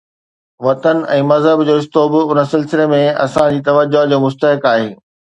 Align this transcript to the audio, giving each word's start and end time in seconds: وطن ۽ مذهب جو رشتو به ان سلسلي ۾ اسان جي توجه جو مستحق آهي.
وطن 0.67 0.97
۽ 1.15 1.17
مذهب 1.31 1.59
جو 1.67 1.73
رشتو 1.79 2.01
به 2.13 2.19
ان 2.35 2.39
سلسلي 2.53 2.85
۾ 2.93 3.01
اسان 3.25 3.51
جي 3.57 3.61
توجه 3.67 4.01
جو 4.11 4.17
مستحق 4.25 4.65
آهي. 4.71 4.89